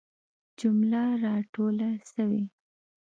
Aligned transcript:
جمله 0.59 1.03
را 1.23 1.35
ټوله 1.53 1.89
سوي. 2.13 2.43